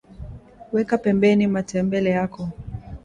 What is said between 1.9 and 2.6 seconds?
yako